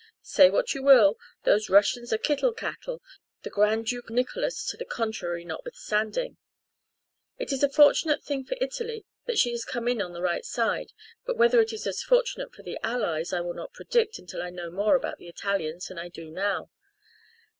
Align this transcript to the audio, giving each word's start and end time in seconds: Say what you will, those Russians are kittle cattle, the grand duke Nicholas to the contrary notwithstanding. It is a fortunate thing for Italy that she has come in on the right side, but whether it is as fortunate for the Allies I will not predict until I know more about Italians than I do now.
Say 0.23 0.49
what 0.49 0.73
you 0.73 0.81
will, 0.81 1.19
those 1.43 1.69
Russians 1.69 2.11
are 2.11 2.17
kittle 2.17 2.53
cattle, 2.55 3.03
the 3.43 3.51
grand 3.51 3.85
duke 3.85 4.09
Nicholas 4.09 4.65
to 4.71 4.75
the 4.75 4.83
contrary 4.83 5.45
notwithstanding. 5.45 6.37
It 7.37 7.51
is 7.51 7.61
a 7.61 7.69
fortunate 7.69 8.23
thing 8.23 8.43
for 8.43 8.57
Italy 8.59 9.05
that 9.27 9.37
she 9.37 9.51
has 9.51 9.63
come 9.63 9.87
in 9.87 10.01
on 10.01 10.13
the 10.13 10.23
right 10.23 10.43
side, 10.43 10.91
but 11.23 11.37
whether 11.37 11.61
it 11.61 11.71
is 11.71 11.85
as 11.85 12.01
fortunate 12.01 12.51
for 12.51 12.63
the 12.63 12.79
Allies 12.83 13.31
I 13.31 13.41
will 13.41 13.53
not 13.53 13.73
predict 13.73 14.17
until 14.17 14.41
I 14.41 14.49
know 14.49 14.71
more 14.71 14.95
about 14.95 15.21
Italians 15.21 15.85
than 15.89 15.99
I 15.99 16.09
do 16.09 16.31
now. 16.31 16.71